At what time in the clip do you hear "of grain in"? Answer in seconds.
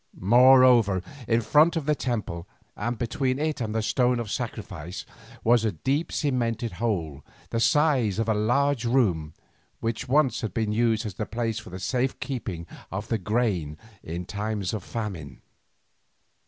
12.91-14.25